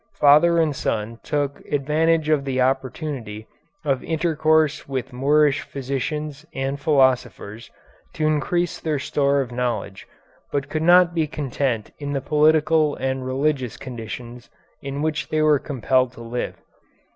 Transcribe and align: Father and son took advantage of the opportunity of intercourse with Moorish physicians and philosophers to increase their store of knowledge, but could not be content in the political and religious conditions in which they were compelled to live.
Father 0.15 0.57
and 0.57 0.75
son 0.75 1.19
took 1.21 1.59
advantage 1.71 2.27
of 2.27 2.43
the 2.43 2.59
opportunity 2.59 3.45
of 3.85 4.03
intercourse 4.03 4.87
with 4.87 5.13
Moorish 5.13 5.61
physicians 5.61 6.43
and 6.55 6.79
philosophers 6.79 7.69
to 8.15 8.25
increase 8.25 8.79
their 8.79 8.97
store 8.97 9.41
of 9.41 9.51
knowledge, 9.51 10.07
but 10.51 10.69
could 10.69 10.81
not 10.81 11.13
be 11.13 11.27
content 11.27 11.91
in 11.99 12.13
the 12.13 12.19
political 12.19 12.95
and 12.95 13.27
religious 13.27 13.77
conditions 13.77 14.49
in 14.81 15.03
which 15.03 15.29
they 15.29 15.43
were 15.43 15.59
compelled 15.59 16.13
to 16.13 16.21
live. 16.21 16.55